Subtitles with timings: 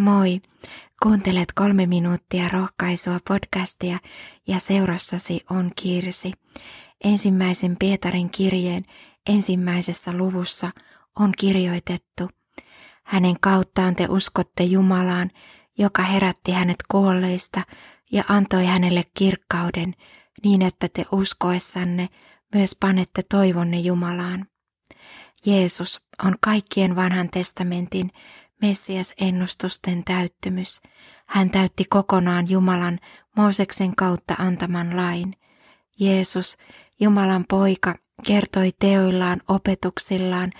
[0.00, 0.40] Moi!
[1.02, 3.98] Kuuntelet kolme minuuttia rohkaisua podcastia
[4.46, 6.32] ja seurassasi on Kirsi.
[7.04, 8.84] Ensimmäisen Pietarin kirjeen
[9.28, 10.70] ensimmäisessä luvussa
[11.18, 12.28] on kirjoitettu.
[13.04, 15.30] Hänen kauttaan te uskotte Jumalaan,
[15.78, 17.62] joka herätti hänet kuolleista
[18.12, 19.94] ja antoi hänelle kirkkauden,
[20.44, 22.08] niin että te uskoessanne
[22.54, 24.46] myös panette toivonne Jumalaan.
[25.46, 28.10] Jeesus on kaikkien vanhan testamentin
[28.62, 30.80] Messias-ennustusten täyttymys.
[31.26, 32.98] Hän täytti kokonaan Jumalan
[33.36, 35.34] Mooseksen kautta antaman lain.
[36.00, 36.58] Jeesus,
[37.00, 37.94] Jumalan poika,
[38.26, 40.50] kertoi teoillaan opetuksillaan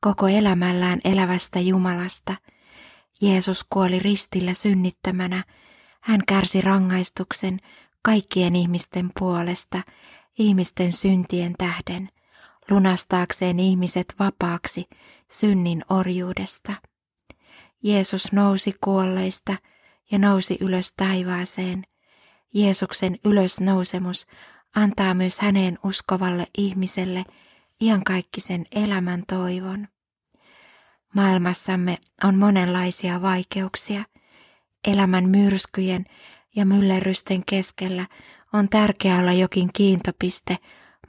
[0.00, 2.36] koko elämällään elävästä Jumalasta.
[3.20, 5.44] Jeesus kuoli ristillä synnittömänä.
[6.00, 7.58] Hän kärsi rangaistuksen
[8.02, 9.82] kaikkien ihmisten puolesta,
[10.38, 12.08] ihmisten syntien tähden,
[12.70, 14.84] lunastaakseen ihmiset vapaaksi
[15.30, 16.72] synnin orjuudesta.
[17.82, 19.56] Jeesus nousi kuolleista
[20.10, 21.84] ja nousi ylös taivaaseen.
[22.54, 24.26] Jeesuksen ylösnousemus
[24.76, 27.24] antaa myös häneen uskovalle ihmiselle
[27.80, 29.88] iankaikkisen elämän toivon.
[31.14, 34.04] Maailmassamme on monenlaisia vaikeuksia.
[34.88, 36.04] Elämän myrskyjen
[36.56, 38.06] ja myllerrysten keskellä
[38.52, 40.58] on tärkeää olla jokin kiintopiste,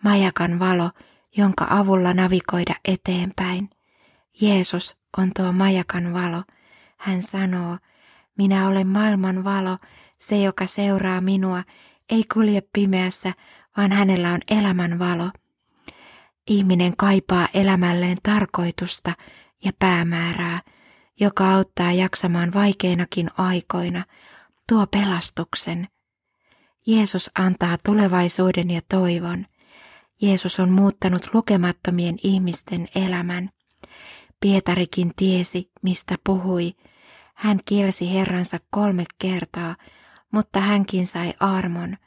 [0.04, 0.92] majakan valo,
[1.38, 3.70] jonka avulla navigoida eteenpäin.
[4.42, 6.44] Jeesus on tuo majakan valo–
[7.00, 7.78] hän sanoo,
[8.38, 9.78] minä olen maailman valo,
[10.20, 11.64] se joka seuraa minua,
[12.10, 13.34] ei kulje pimeässä,
[13.78, 15.32] vaan hänellä on elämän valo.
[16.48, 19.14] Ihminen kaipaa elämälleen tarkoitusta
[19.64, 20.62] ja päämäärää,
[21.20, 24.06] joka auttaa jaksamaan vaikeinakin aikoina,
[24.68, 25.88] tuo pelastuksen.
[26.88, 29.46] Jeesus antaa tulevaisuuden ja toivon.
[30.22, 33.50] Jeesus on muuttanut lukemattomien ihmisten elämän.
[34.40, 36.76] Pietarikin tiesi, mistä puhui,
[37.40, 39.76] hän kielsi Herransa kolme kertaa,
[40.32, 41.98] mutta hänkin sai armon.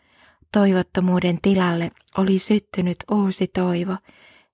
[0.53, 3.97] Toivottomuuden tilalle oli syttynyt uusi toivo.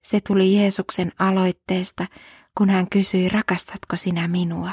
[0.03, 2.07] Se tuli Jeesuksen aloitteesta,
[2.59, 4.73] kun hän kysyi, rakastatko sinä minua?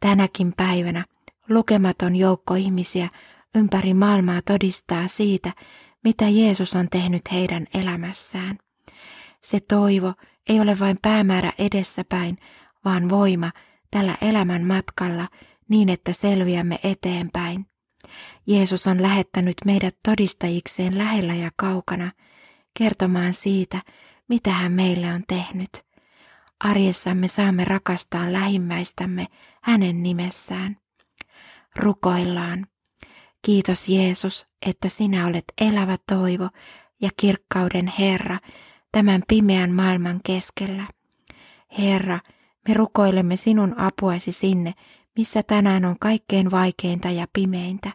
[0.00, 1.04] Tänäkin päivänä
[1.48, 3.08] lukematon joukko ihmisiä
[3.54, 5.52] ympäri maailmaa todistaa siitä,
[6.04, 8.58] mitä Jeesus on tehnyt heidän elämässään.
[9.42, 10.14] Se toivo
[10.48, 12.38] ei ole vain päämäärä edessäpäin,
[12.84, 13.50] vaan voima,
[13.90, 15.28] tällä elämän matkalla
[15.68, 17.66] niin, että selviämme eteenpäin.
[18.46, 22.12] Jeesus on lähettänyt meidät todistajikseen lähellä ja kaukana,
[22.78, 23.82] kertomaan siitä,
[24.28, 25.70] mitä hän meille on tehnyt.
[26.60, 29.26] Arjessamme saamme rakastaa lähimmäistämme
[29.62, 30.76] hänen nimessään.
[31.76, 32.66] Rukoillaan.
[33.42, 36.48] Kiitos Jeesus, että sinä olet elävä toivo
[37.00, 38.38] ja kirkkauden Herra
[38.92, 40.84] tämän pimeän maailman keskellä.
[41.78, 42.20] Herra,
[42.68, 44.74] me rukoilemme sinun apuasi sinne,
[45.16, 47.92] missä tänään on kaikkein vaikeinta ja pimeintä.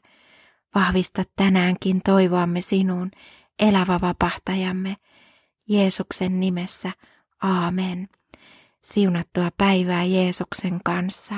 [0.75, 3.11] Vahvista tänäänkin toivoamme sinuun,
[3.59, 4.95] elävä vapahtajamme.
[5.67, 6.91] Jeesuksen nimessä,
[7.43, 8.09] aamen.
[8.83, 11.35] Siunattua päivää Jeesuksen kanssa.